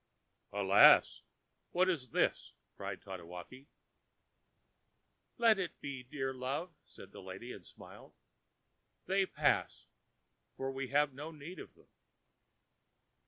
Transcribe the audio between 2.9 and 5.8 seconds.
Tatewaki. ãLet